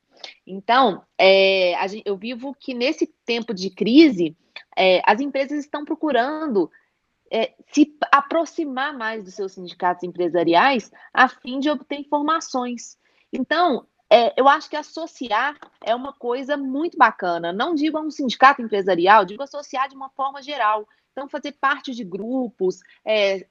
[0.45, 4.35] Então, é, gente, eu vivo que nesse tempo de crise,
[4.77, 6.69] é, as empresas estão procurando
[7.31, 12.97] é, se aproximar mais dos seus sindicatos empresariais a fim de obter informações.
[13.31, 17.53] Então, é, eu acho que associar é uma coisa muito bacana.
[17.53, 20.85] Não digo a um sindicato empresarial, digo associar de uma forma geral.
[21.13, 23.45] Então, fazer parte de grupos, é,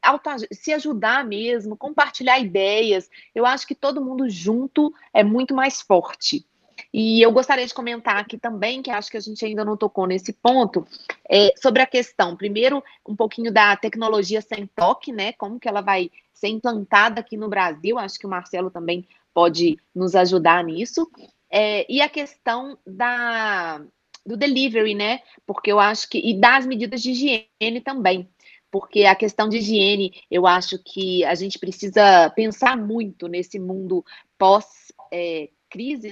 [0.52, 3.08] se ajudar mesmo, compartilhar ideias.
[3.34, 6.46] Eu acho que todo mundo junto é muito mais forte.
[6.92, 10.06] E eu gostaria de comentar aqui também, que acho que a gente ainda não tocou
[10.06, 10.86] nesse ponto,
[11.28, 15.32] é, sobre a questão, primeiro, um pouquinho da tecnologia sem toque, né?
[15.34, 17.98] Como que ela vai ser implantada aqui no Brasil.
[17.98, 21.08] Acho que o Marcelo também pode nos ajudar nisso.
[21.50, 23.84] É, e a questão da,
[24.24, 25.20] do delivery, né?
[25.46, 26.18] Porque eu acho que.
[26.18, 28.28] E das medidas de higiene também.
[28.70, 34.04] Porque a questão de higiene, eu acho que a gente precisa pensar muito nesse mundo
[34.38, 34.66] pós.
[35.12, 35.48] É,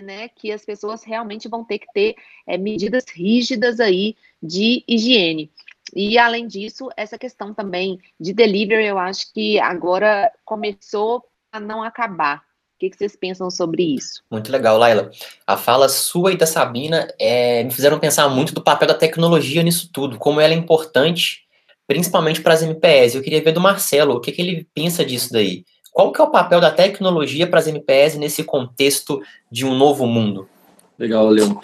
[0.05, 2.15] né, que as pessoas realmente vão ter que ter
[2.47, 5.51] é, medidas rígidas aí de higiene.
[5.95, 11.83] E além disso, essa questão também de delivery, eu acho que agora começou a não
[11.83, 12.48] acabar.
[12.79, 14.23] O que, que vocês pensam sobre isso?
[14.31, 15.11] Muito legal, Laila.
[15.45, 19.65] A fala sua e da Sabina é, me fizeram pensar muito do papel da tecnologia
[19.65, 21.43] nisso tudo, como ela é importante,
[21.89, 23.17] principalmente para as MPS.
[23.17, 25.65] Eu queria ver do Marcelo, o que, que ele pensa disso daí.
[25.91, 30.07] Qual que é o papel da tecnologia para as MPS nesse contexto de um novo
[30.07, 30.49] mundo?
[30.97, 31.59] Legal, Leandro.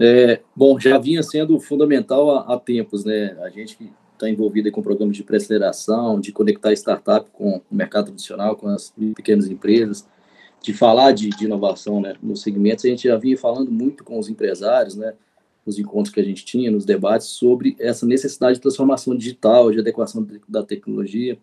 [0.00, 3.36] É, bom, já vinha sendo fundamental há, há tempos, né?
[3.42, 8.06] A gente que está envolvido com programas de pré-aceleração, de conectar startup com o mercado
[8.06, 10.06] tradicional, com as pequenas empresas,
[10.64, 14.18] de falar de, de inovação né, nos segmentos, a gente já vinha falando muito com
[14.18, 15.12] os empresários, né?
[15.66, 19.80] Nos encontros que a gente tinha, nos debates, sobre essa necessidade de transformação digital, de
[19.80, 21.38] adequação da tecnologia.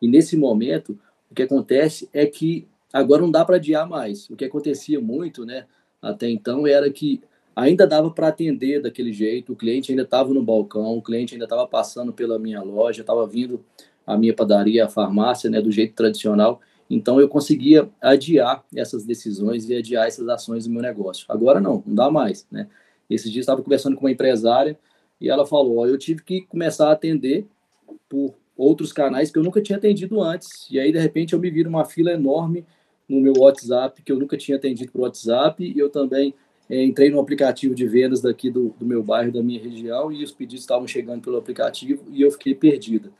[0.00, 0.96] E nesse momento,
[1.28, 4.30] o que acontece é que agora não dá para adiar mais.
[4.30, 5.66] O que acontecia muito, né,
[6.00, 7.20] até então, era que
[7.56, 11.44] ainda dava para atender daquele jeito, o cliente ainda estava no balcão, o cliente ainda
[11.44, 13.64] estava passando pela minha loja, estava vindo
[14.06, 16.60] a minha padaria, a farmácia, né, do jeito tradicional.
[16.90, 21.24] Então eu conseguia adiar essas decisões e adiar essas ações do meu negócio.
[21.28, 22.66] Agora não, não dá mais, né?
[23.08, 24.76] Esses dias estava conversando com uma empresária
[25.20, 27.46] e ela falou: ó, eu tive que começar a atender
[28.08, 30.66] por outros canais que eu nunca tinha atendido antes.
[30.70, 32.66] E aí, de repente, eu me vi numa fila enorme
[33.08, 36.34] no meu WhatsApp, que eu nunca tinha atendido por WhatsApp, e eu também
[36.68, 40.22] é, entrei no aplicativo de vendas daqui do, do meu bairro, da minha região, e
[40.22, 43.10] os pedidos estavam chegando pelo aplicativo, e eu fiquei perdida.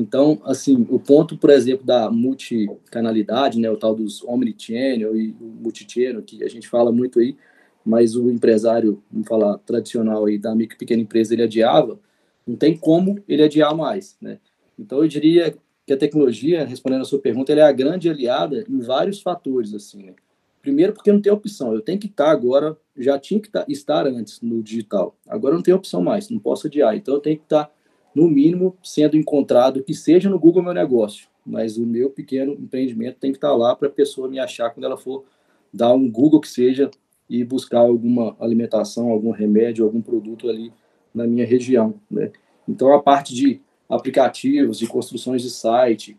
[0.00, 6.22] Então, assim, o ponto, por exemplo, da multicanalidade, né, o tal dos omnichannel e multichannel,
[6.22, 7.36] que a gente fala muito aí,
[7.84, 12.00] mas o empresário, vamos falar, tradicional aí da micro e pequena empresa, ele adiava,
[12.46, 14.38] não tem como ele adiar mais, né?
[14.78, 15.54] Então, eu diria
[15.86, 19.74] que a tecnologia, respondendo a sua pergunta, ela é a grande aliada em vários fatores,
[19.74, 20.14] assim, né?
[20.62, 21.74] Primeiro, porque não tem opção.
[21.74, 25.14] Eu tenho que estar agora, já tinha que estar antes no digital.
[25.28, 26.96] Agora não tem opção mais, não posso adiar.
[26.96, 27.70] Então, eu tenho que estar,
[28.14, 31.28] no mínimo, sendo encontrado, que seja no Google Meu Negócio.
[31.44, 34.84] Mas o meu pequeno empreendimento tem que estar lá para a pessoa me achar quando
[34.84, 35.24] ela for
[35.72, 36.90] dar um Google que seja
[37.28, 40.72] e buscar alguma alimentação, algum remédio, algum produto ali
[41.14, 42.30] na minha região, né?
[42.68, 46.16] Então, a parte de aplicativos, de construções de site,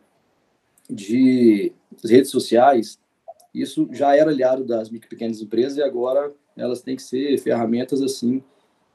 [0.89, 1.71] de
[2.04, 2.99] redes sociais,
[3.54, 7.38] isso já era aliado das micro e pequenas empresas e agora elas têm que ser
[7.38, 8.43] ferramentas assim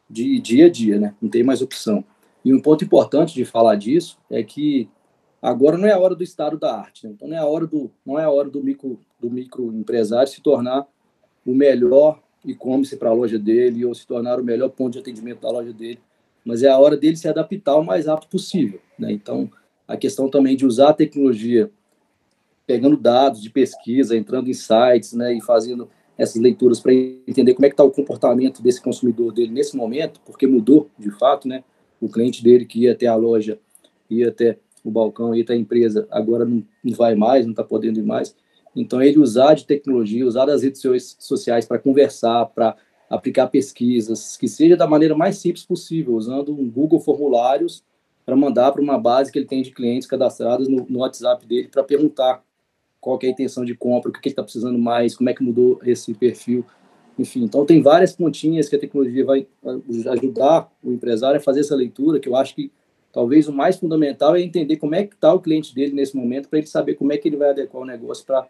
[0.09, 1.15] de dia a dia, né?
[1.21, 2.05] Não tem mais opção.
[2.47, 4.89] E um ponto importante de falar disso é que
[5.43, 7.13] agora não é a hora do estado da arte, né?
[7.13, 10.41] então não é a hora do não é a hora do micro do microempresário se
[10.41, 10.87] tornar
[11.45, 15.41] o melhor e-commerce para a loja dele ou se tornar o melhor ponto de atendimento
[15.41, 15.99] da loja dele
[16.45, 18.81] mas é a hora dele se adaptar o mais rápido possível.
[18.97, 19.11] Né?
[19.11, 19.51] Então,
[19.89, 21.69] a questão também de usar a tecnologia
[22.65, 27.67] pegando dados de pesquisa, entrando em sites, né, e fazendo essas leituras para entender como
[27.67, 31.65] é que está o comportamento desse consumidor dele nesse momento, porque mudou de fato, né?
[32.01, 33.59] O cliente dele que ia até a loja,
[34.09, 36.63] ia até o balcão, ia até a empresa, agora não,
[36.95, 38.35] vai mais, não está podendo ir mais.
[38.75, 40.83] Então, ele usar de tecnologia, usar das redes
[41.19, 42.77] sociais para conversar, para
[43.09, 47.83] aplicar pesquisas, que seja da maneira mais simples possível, usando um Google Formulários
[48.25, 51.69] para mandar para uma base que ele tem de clientes cadastrados no, no WhatsApp dele
[51.69, 52.43] para perguntar
[53.01, 55.43] qual é a intenção de compra, o que ele está precisando mais, como é que
[55.43, 56.65] mudou esse perfil.
[57.19, 59.47] Enfim, então tem várias pontinhas que a tecnologia vai
[60.13, 62.71] ajudar o empresário a fazer essa leitura, que eu acho que
[63.11, 66.49] talvez o mais fundamental é entender como é que está o cliente dele nesse momento,
[66.49, 68.47] para ele saber como é que ele vai adequar o negócio para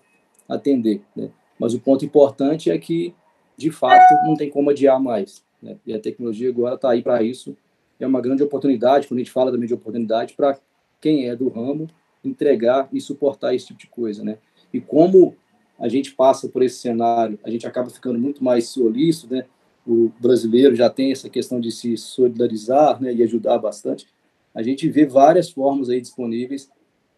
[0.49, 1.01] atender.
[1.15, 1.31] Né?
[1.59, 3.15] Mas o ponto importante é que,
[3.57, 5.45] de fato, não tem como adiar mais.
[5.63, 5.77] Né?
[5.87, 7.57] E a tecnologia agora está aí para isso.
[8.01, 10.59] É uma grande oportunidade, quando a gente fala também de oportunidade, para
[11.01, 11.89] quem é do ramo
[12.25, 14.39] entregar e suportar esse tipo de coisa, né?
[14.73, 15.37] E como
[15.79, 19.45] a gente passa por esse cenário, a gente acaba ficando muito mais solícito, né?
[19.87, 24.07] O brasileiro já tem essa questão de se solidarizar, né, e ajudar bastante.
[24.55, 26.69] A gente vê várias formas aí disponíveis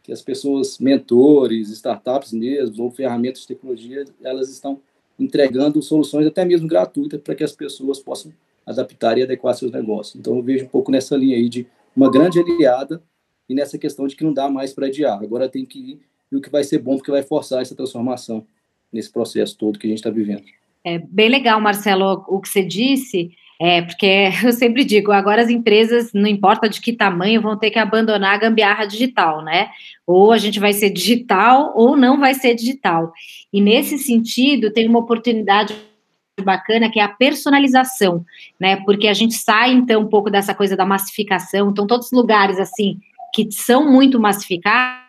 [0.03, 4.81] que as pessoas, mentores, startups mesmo, ou ferramentas de tecnologia, elas estão
[5.19, 8.33] entregando soluções até mesmo gratuitas para que as pessoas possam
[8.65, 10.17] adaptar e adequar seus negócios.
[10.17, 11.67] Então, eu vejo um pouco nessa linha aí de
[11.97, 13.03] uma grande aliada
[13.49, 15.23] e nessa questão de que não dá mais para adiar.
[15.23, 18.47] Agora tem que ir, e o que vai ser bom, porque vai forçar essa transformação
[18.93, 20.45] nesse processo todo que a gente está vivendo.
[20.85, 25.51] É bem legal, Marcelo, o que você disse, é, porque eu sempre digo, agora as
[25.51, 29.71] empresas, não importa de que tamanho, vão ter que abandonar a gambiarra digital, né?
[30.07, 33.13] Ou a gente vai ser digital ou não vai ser digital.
[33.53, 35.75] E nesse sentido, tem uma oportunidade
[36.43, 38.25] bacana que é a personalização,
[38.61, 38.77] né?
[38.77, 42.59] Porque a gente sai então um pouco dessa coisa da massificação, então todos os lugares
[42.59, 42.99] assim
[43.35, 45.08] que são muito massificados,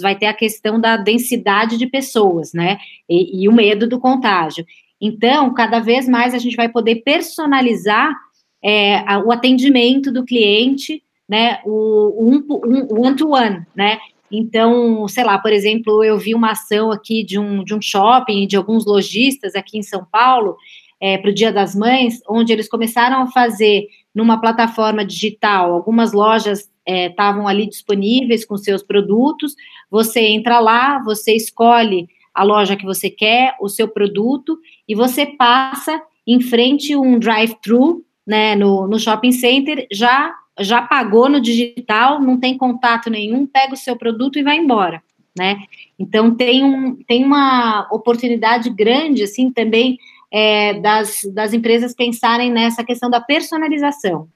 [0.00, 2.78] vai ter a questão da densidade de pessoas, né?
[3.08, 4.64] E, e, o medo do contágio.
[5.00, 8.14] Então, cada vez mais a gente vai poder personalizar
[8.62, 11.60] é, o atendimento do cliente, né?
[11.64, 13.98] O one-to-one, -one, né?
[14.30, 18.46] Então, sei lá, por exemplo, eu vi uma ação aqui de um, de um shopping,
[18.46, 20.56] de alguns lojistas aqui em São Paulo,
[21.00, 26.12] é, para o Dia das Mães, onde eles começaram a fazer numa plataforma digital, algumas
[26.12, 29.54] lojas estavam é, ali disponíveis com seus produtos.
[29.90, 35.26] Você entra lá, você escolhe a loja que você quer, o seu produto, e você
[35.26, 42.20] passa em frente um drive-thru né, no, no shopping center, já, já pagou no digital,
[42.20, 45.02] não tem contato nenhum, pega o seu produto e vai embora.
[45.36, 45.58] Né?
[45.98, 49.98] Então tem, um, tem uma oportunidade grande assim também
[50.30, 54.28] é, das, das empresas pensarem nessa questão da personalização.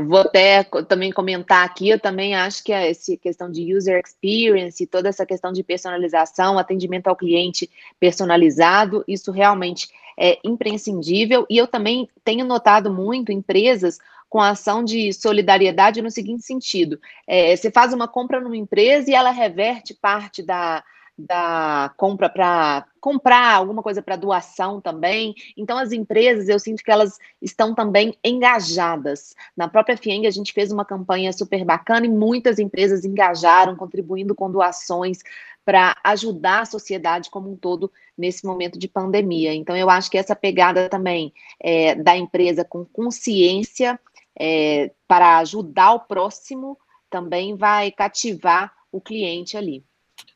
[0.00, 5.08] Vou até também comentar aqui, eu também acho que essa questão de user experience, toda
[5.08, 11.44] essa questão de personalização, atendimento ao cliente personalizado, isso realmente é imprescindível.
[11.50, 17.56] E eu também tenho notado muito empresas com ação de solidariedade no seguinte sentido: é,
[17.56, 20.84] você faz uma compra numa empresa e ela reverte parte da,
[21.18, 25.34] da compra para comprar alguma coisa para doação também.
[25.56, 29.34] Então, as empresas, eu sinto que elas estão também engajadas.
[29.56, 34.34] Na própria FIENG, a gente fez uma campanha super bacana e muitas empresas engajaram, contribuindo
[34.34, 35.18] com doações
[35.64, 39.52] para ajudar a sociedade como um todo nesse momento de pandemia.
[39.52, 43.98] Então, eu acho que essa pegada também é, da empresa com consciência
[44.38, 46.78] é, para ajudar o próximo
[47.10, 49.84] também vai cativar o cliente ali.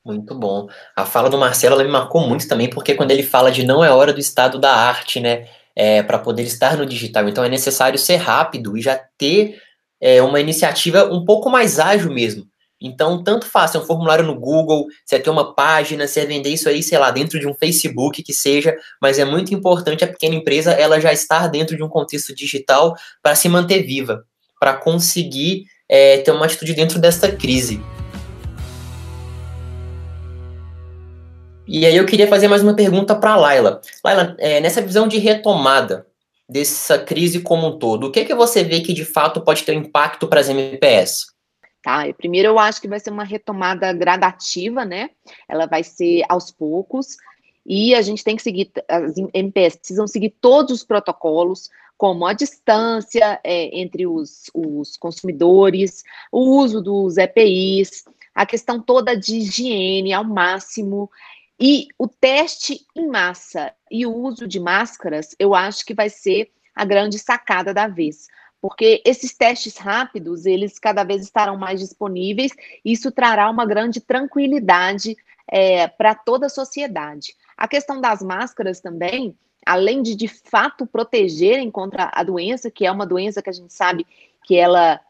[0.05, 0.67] Muito bom.
[0.97, 3.91] A fala do Marcelo me marcou muito também, porque quando ele fala de não é
[3.91, 7.99] hora do estado da arte, né, é, para poder estar no digital, então é necessário
[7.99, 9.59] ser rápido e já ter
[10.01, 12.45] é, uma iniciativa um pouco mais ágil mesmo.
[12.85, 16.83] Então, tanto faça um formulário no Google, você ter uma página, você vender isso aí,
[16.83, 20.73] sei lá, dentro de um Facebook que seja, mas é muito importante a pequena empresa
[20.73, 24.25] ela já estar dentro de um contexto digital para se manter viva,
[24.59, 27.81] para conseguir é, ter uma atitude dentro desta crise.
[31.75, 33.81] E aí eu queria fazer mais uma pergunta para Laila.
[34.05, 36.07] Laila, é, nessa visão de retomada
[36.47, 39.75] dessa crise como um todo, o que, que você vê que de fato pode ter
[39.75, 41.29] um impacto para as MPS?
[41.83, 45.09] Tá, primeiro eu acho que vai ser uma retomada gradativa, né?
[45.49, 47.17] Ela vai ser aos poucos,
[47.65, 52.35] e a gente tem que seguir, as MPS precisam seguir todos os protocolos, como a
[52.35, 58.05] distância é, entre os, os consumidores, o uso dos EPIs,
[58.35, 61.11] a questão toda de higiene ao máximo,
[61.61, 66.51] e o teste em massa e o uso de máscaras, eu acho que vai ser
[66.75, 68.27] a grande sacada da vez.
[68.61, 72.53] Porque esses testes rápidos, eles cada vez estarão mais disponíveis,
[72.85, 75.17] e isso trará uma grande tranquilidade
[75.49, 77.35] é, para toda a sociedade.
[77.57, 79.37] A questão das máscaras também,
[79.67, 83.73] além de de fato protegerem contra a doença, que é uma doença que a gente
[83.73, 84.07] sabe
[84.45, 85.01] que ela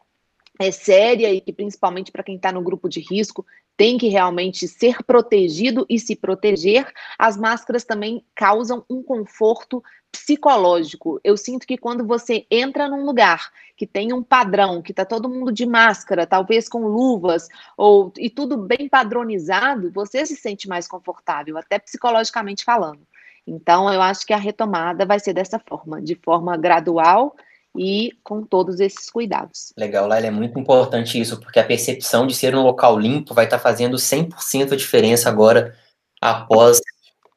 [0.59, 4.67] é séria e que principalmente para quem está no grupo de risco tem que realmente
[4.67, 11.19] ser protegido e se proteger, as máscaras também causam um conforto psicológico.
[11.23, 15.27] Eu sinto que quando você entra num lugar que tem um padrão, que está todo
[15.27, 20.87] mundo de máscara, talvez com luvas, ou e tudo bem padronizado, você se sente mais
[20.87, 23.01] confortável, até psicologicamente falando.
[23.45, 27.35] Então, eu acho que a retomada vai ser dessa forma, de forma gradual
[27.77, 29.73] e com todos esses cuidados.
[29.77, 33.45] Legal, Laila, é muito importante isso, porque a percepção de ser um local limpo vai
[33.45, 35.75] estar tá fazendo 100% a diferença agora
[36.21, 36.79] após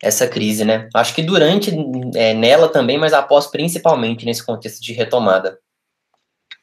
[0.03, 0.89] essa crise, né?
[0.95, 1.73] Acho que durante
[2.15, 5.59] é, nela também, mas após principalmente nesse contexto de retomada.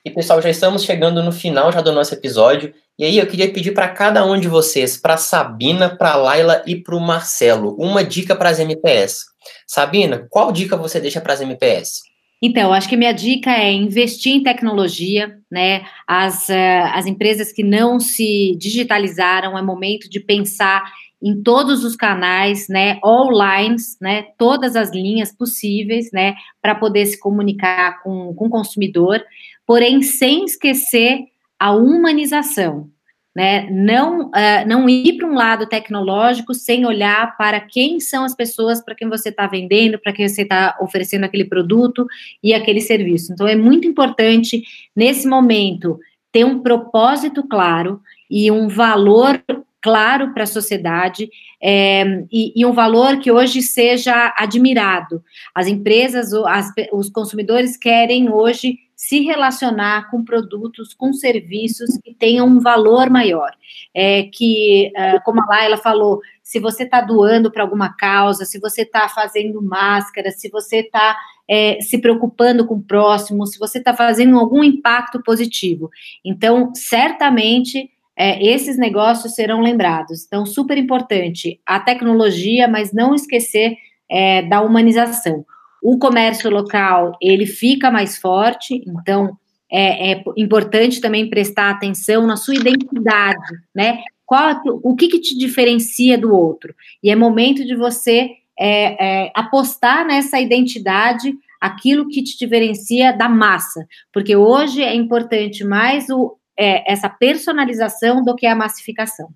[0.06, 2.74] E pessoal, já estamos chegando no final já do nosso episódio.
[3.00, 6.76] E aí eu queria pedir para cada um de vocês, para Sabina, para Laila e
[6.76, 9.26] para o Marcelo, uma dica para as MPS.
[9.66, 12.02] Sabina, qual dica você deixa para as MPS?
[12.46, 15.86] Então, acho que minha dica é investir em tecnologia, né?
[16.06, 20.84] As, uh, as empresas que não se digitalizaram, é momento de pensar
[21.22, 23.00] em todos os canais, né?
[23.02, 24.24] All lines, né?
[24.38, 26.36] Todas as linhas possíveis, né?
[26.62, 29.24] Para poder se comunicar com, com o consumidor,
[29.66, 31.20] porém sem esquecer
[31.58, 32.90] a humanização,
[33.36, 33.68] né?
[33.72, 38.84] Não, uh, não ir para um lado tecnológico sem olhar para quem são as pessoas
[38.84, 42.06] para quem você está vendendo, para quem você está oferecendo aquele produto
[42.44, 43.34] e aquele serviço.
[43.34, 44.64] Então, é muito importante,
[44.96, 46.00] nesse momento,
[46.32, 49.42] ter um propósito claro e um valor
[49.82, 51.30] claro para a sociedade
[51.62, 55.22] é, e, e, um valor que hoje seja admirado.
[55.54, 62.48] As empresas, as, os consumidores querem hoje se relacionar com produtos, com serviços que tenham
[62.48, 63.52] um valor maior.
[63.94, 68.58] É, que, é, como a Laila falou, se você está doando para alguma causa, se
[68.62, 71.18] você está fazendo máscara, se você está
[71.50, 75.90] é, se preocupando com o próximo, se você está fazendo algum impacto positivo.
[76.24, 80.24] Então, certamente é, esses negócios serão lembrados.
[80.26, 83.76] Então, super importante a tecnologia, mas não esquecer
[84.10, 85.46] é, da humanização.
[85.84, 89.38] O comércio local ele fica mais forte, então
[89.70, 94.02] é, é importante também prestar atenção na sua identidade, né?
[94.26, 96.74] Qual, o que, que te diferencia do outro?
[97.04, 103.28] E é momento de você é, é, apostar nessa identidade, aquilo que te diferencia da
[103.28, 109.30] massa, porque hoje é importante mais o, é, essa personalização do que a massificação.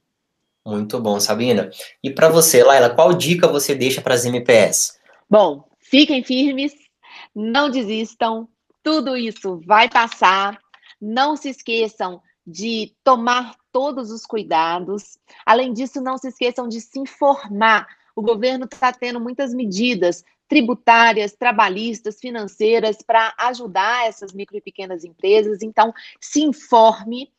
[0.66, 1.70] Muito bom, Sabina.
[2.04, 4.98] E para você, Laila, qual dica você deixa para as MPS?
[5.30, 6.74] Bom, fiquem firmes,
[7.36, 8.48] não desistam,
[8.84, 10.60] tudo isso vai passar.
[11.00, 15.18] Não se esqueçam de tomar todos os cuidados.
[15.46, 17.88] Além disso, não se esqueçam de se informar.
[18.16, 25.04] O governo está tendo muitas medidas tributárias, trabalhistas, financeiras para ajudar essas micro e pequenas
[25.04, 25.62] empresas.
[25.62, 27.30] Então, se informe,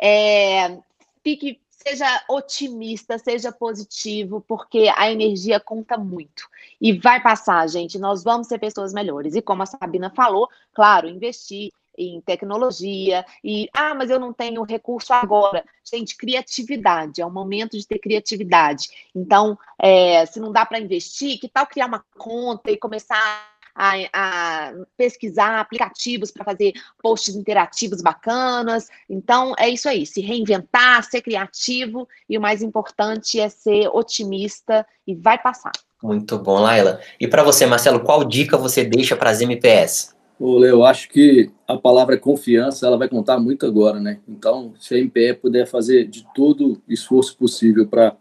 [0.00, 0.78] é,
[1.22, 6.48] fique, seja otimista, seja positivo, porque a energia conta muito.
[6.80, 7.98] E vai passar, gente.
[7.98, 9.36] Nós vamos ser pessoas melhores.
[9.36, 14.62] E como a Sabina falou, claro, investir em tecnologia e ah, mas eu não tenho
[14.64, 15.64] recurso agora.
[15.82, 18.88] Gente, criatividade é o momento de ter criatividade.
[19.14, 23.94] Então, é, se não dá para investir, que tal criar uma conta e começar a,
[24.12, 26.72] a pesquisar aplicativos para fazer
[27.02, 28.88] posts interativos bacanas.
[29.08, 34.86] Então, é isso aí, se reinventar, ser criativo e o mais importante é ser otimista
[35.06, 35.72] e vai passar.
[36.02, 37.00] Muito bom, Laila.
[37.20, 40.14] E para você, Marcelo, qual dica você deixa para as MPS?
[40.38, 44.20] Ô, Leo, acho que a palavra confiança ela vai contar muito agora, né?
[44.28, 48.14] Então, se a MPE puder fazer de todo esforço possível para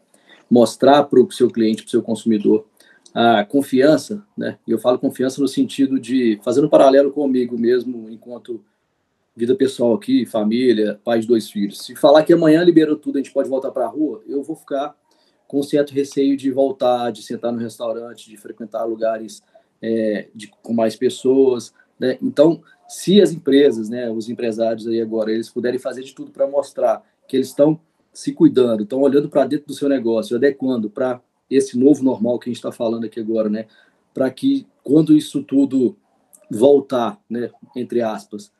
[0.49, 2.66] mostrar para o seu cliente, para o seu consumidor,
[3.16, 4.59] a confiança, né?
[4.68, 8.61] E eu falo confiança no sentido de fazendo um paralelo comigo mesmo, enquanto
[9.36, 11.80] vida pessoal aqui, família, pai de dois filhos.
[11.80, 14.55] Se falar que amanhã liberou tudo, a gente pode voltar para a rua, eu vou
[14.55, 14.95] ficar
[15.47, 19.41] com certo receio de voltar, de sentar no restaurante, de frequentar lugares
[19.82, 22.18] é, de, com mais pessoas né?
[22.22, 26.47] Então, se as empresas, né, os empresários aí agora, eles puderem fazer de tudo para
[26.47, 27.80] mostrar que eles estão
[28.13, 32.50] se cuidando, estão olhando para dentro do seu negócio, adequando para esse novo normal que
[32.50, 33.68] a gente está falando aqui agora, né?
[34.14, 35.96] Para que quando isso tudo
[36.50, 38.52] voltar, né, entre aspas,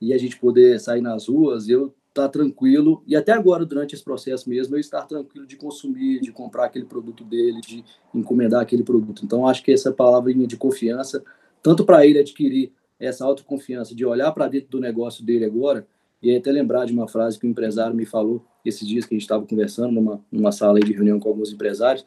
[0.00, 3.94] e a gente poder sair nas ruas, eu estar tá tranquilo e até agora durante
[3.94, 7.84] esse processo mesmo eu estar tranquilo de consumir, de comprar aquele produto dele, de
[8.14, 9.22] encomendar aquele produto.
[9.24, 11.22] Então acho que essa palavrinha de confiança
[11.62, 15.86] tanto para ele adquirir essa autoconfiança de olhar para dentro do negócio dele agora
[16.22, 19.14] E até lembrar de uma frase que o um empresário me falou esses dias que
[19.14, 22.06] a gente estava conversando numa, numa sala de reunião com alguns empresários.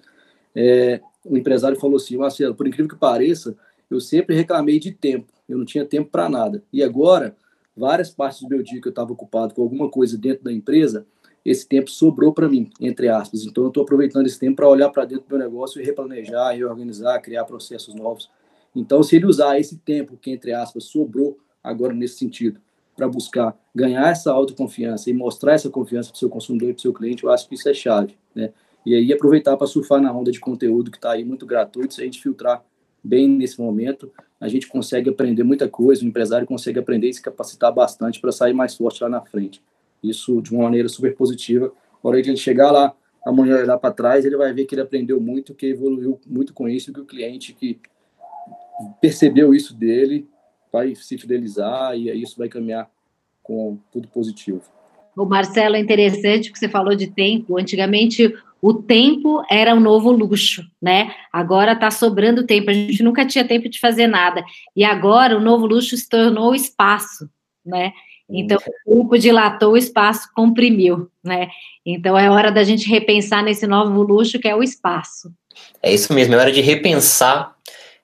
[0.55, 3.55] É, o empresário falou assim, Marcelo, por incrível que pareça,
[3.89, 6.63] eu sempre reclamei de tempo, eu não tinha tempo para nada.
[6.71, 7.35] E agora,
[7.75, 11.05] várias partes do meu dia que eu estava ocupado com alguma coisa dentro da empresa,
[11.43, 13.43] esse tempo sobrou para mim, entre aspas.
[13.43, 16.55] Então, eu estou aproveitando esse tempo para olhar para dentro do meu negócio e replanejar,
[16.55, 18.29] reorganizar, criar processos novos.
[18.75, 22.59] Então, se ele usar esse tempo que, entre aspas, sobrou agora nesse sentido,
[22.95, 26.79] para buscar ganhar essa autoconfiança e mostrar essa confiança para o seu consumidor e para
[26.79, 28.17] o seu cliente, eu acho que isso é chave.
[28.35, 28.51] Né?
[28.85, 32.01] E aí, aproveitar para surfar na onda de conteúdo que está aí muito gratuito, se
[32.01, 32.63] a gente filtrar
[33.03, 37.21] bem nesse momento, a gente consegue aprender muita coisa, o empresário consegue aprender e se
[37.21, 39.61] capacitar bastante para sair mais forte lá na frente.
[40.03, 41.71] Isso de uma maneira super positiva.
[42.03, 42.93] A hora de ele chegar lá,
[43.25, 46.69] amanhã olhar para trás, ele vai ver que ele aprendeu muito, que evoluiu muito com
[46.69, 47.79] isso, que o cliente que
[49.01, 50.27] percebeu isso dele
[50.71, 52.89] vai se fidelizar e aí isso vai caminhar
[53.43, 54.61] com tudo positivo.
[55.17, 57.59] O Marcelo, é interessante que você falou de tempo.
[57.59, 61.13] Antigamente, o tempo era um novo luxo, né?
[61.31, 62.69] Agora está sobrando tempo.
[62.69, 64.43] A gente nunca tinha tempo de fazer nada.
[64.75, 67.29] E agora o novo luxo se tornou o espaço,
[67.65, 67.93] né?
[68.29, 71.47] Então, o tempo dilatou, o espaço comprimiu, né?
[71.85, 75.33] Então, é hora da gente repensar nesse novo luxo que é o espaço.
[75.81, 77.55] É isso mesmo, é hora de repensar,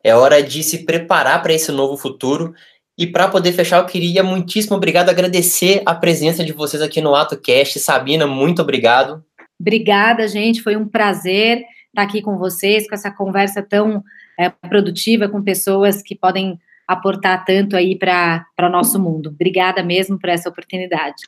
[0.03, 2.55] é hora de se preparar para esse novo futuro
[2.97, 7.13] e para poder fechar, eu queria muitíssimo obrigado, agradecer a presença de vocês aqui no
[7.13, 7.77] AtoCast.
[7.79, 9.23] Sabina, muito obrigado.
[9.59, 10.61] Obrigada, gente.
[10.61, 14.03] Foi um prazer estar aqui com vocês, com essa conversa tão
[14.39, 19.29] é, produtiva, com pessoas que podem aportar tanto aí para o nosso mundo.
[19.29, 21.23] Obrigada mesmo por essa oportunidade.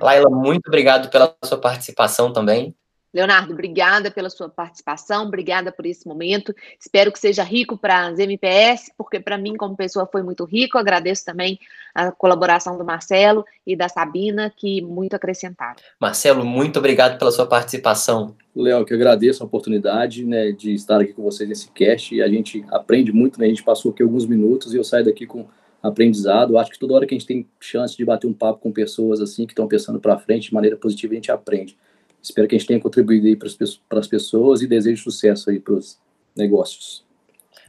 [0.00, 2.74] Laila, muito obrigado pela sua participação também.
[3.12, 6.54] Leonardo, obrigada pela sua participação, obrigada por esse momento.
[6.78, 10.78] Espero que seja rico para as MPS, porque para mim, como pessoa, foi muito rico.
[10.78, 11.58] Agradeço também
[11.92, 15.76] a colaboração do Marcelo e da Sabina, que muito acrescentaram.
[16.00, 18.36] Marcelo, muito obrigado pela sua participação.
[18.54, 22.14] Léo, que agradeço a oportunidade né, de estar aqui com vocês nesse cast.
[22.14, 23.46] E a gente aprende muito, né?
[23.46, 25.46] A gente passou aqui alguns minutos e eu saio daqui com
[25.82, 26.58] aprendizado.
[26.58, 29.20] Acho que toda hora que a gente tem chance de bater um papo com pessoas
[29.20, 31.76] assim que estão pensando para frente de maneira positiva, a gente aprende.
[32.22, 35.74] Espero que a gente tenha contribuído aí para as pessoas e desejo sucesso aí para
[35.74, 35.98] os
[36.36, 37.04] negócios.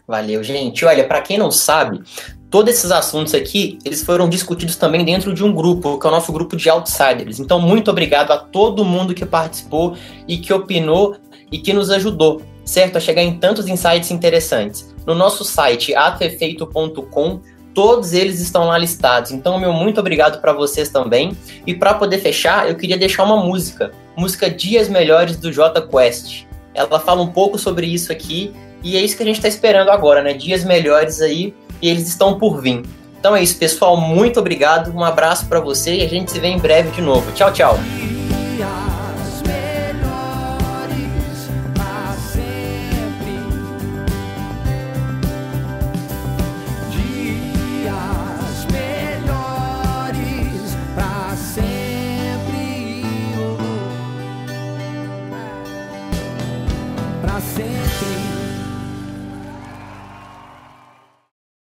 [0.08, 0.84] Valeu, gente.
[0.84, 2.02] Olha, para quem não sabe,
[2.50, 6.12] todos esses assuntos aqui, eles foram discutidos também dentro de um grupo, que é o
[6.12, 7.40] nosso grupo de outsiders.
[7.40, 9.96] Então, muito obrigado a todo mundo que participou
[10.28, 11.16] e que opinou
[11.52, 12.98] e que nos ajudou, certo?
[12.98, 14.94] A chegar em tantos insights interessantes.
[15.06, 17.40] No nosso site, atoefeito.com,
[17.74, 19.32] Todos eles estão lá listados.
[19.32, 21.36] Então, meu muito obrigado para vocês também.
[21.66, 26.46] E para poder fechar, eu queria deixar uma música, música Dias Melhores do J Quest.
[26.74, 28.54] Ela fala um pouco sobre isso aqui
[28.84, 30.34] e é isso que a gente está esperando agora, né?
[30.34, 32.84] Dias melhores aí e eles estão por vir.
[33.20, 33.96] Então é isso, pessoal.
[33.96, 34.92] Muito obrigado.
[34.96, 37.32] Um abraço para você e a gente se vê em breve de novo.
[37.34, 37.78] Tchau, tchau.